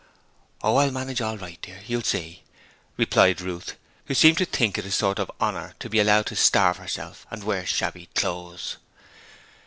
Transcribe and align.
'Oh, 0.63 0.77
I'll 0.77 0.89
manage 0.89 1.21
all 1.21 1.37
right, 1.37 1.61
dear, 1.61 1.79
you'll 1.85 2.01
see,' 2.01 2.41
replied 2.97 3.39
Ruth, 3.39 3.75
who 4.05 4.15
seemed 4.15 4.39
to 4.39 4.45
think 4.45 4.79
it 4.79 4.85
a 4.87 4.89
sort 4.89 5.19
of 5.19 5.29
honour 5.39 5.75
to 5.77 5.91
be 5.91 5.99
allowed 5.99 6.25
to 6.25 6.35
starve 6.35 6.77
herself 6.77 7.27
and 7.29 7.43
wear 7.43 7.67
shabby 7.67 8.07
clothes. 8.15 8.77